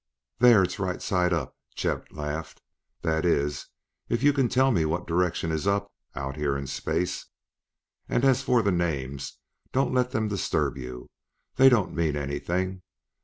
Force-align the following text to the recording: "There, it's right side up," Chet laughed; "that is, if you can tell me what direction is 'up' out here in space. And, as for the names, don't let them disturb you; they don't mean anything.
"There, 0.39 0.63
it's 0.63 0.79
right 0.79 0.99
side 0.99 1.31
up," 1.31 1.55
Chet 1.75 2.11
laughed; 2.11 2.59
"that 3.03 3.23
is, 3.23 3.67
if 4.09 4.23
you 4.23 4.33
can 4.33 4.49
tell 4.49 4.71
me 4.71 4.83
what 4.83 5.05
direction 5.05 5.51
is 5.51 5.67
'up' 5.67 5.93
out 6.15 6.35
here 6.37 6.57
in 6.57 6.65
space. 6.65 7.27
And, 8.09 8.25
as 8.25 8.41
for 8.41 8.63
the 8.63 8.71
names, 8.71 9.37
don't 9.71 9.93
let 9.93 10.09
them 10.09 10.27
disturb 10.27 10.75
you; 10.75 11.11
they 11.57 11.69
don't 11.69 11.93
mean 11.93 12.15
anything. 12.15 12.81